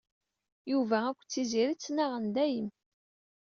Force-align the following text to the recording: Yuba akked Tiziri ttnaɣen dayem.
Yuba 0.71 0.97
akked 1.09 1.29
Tiziri 1.31 1.75
ttnaɣen 1.75 2.25
dayem. 2.35 2.69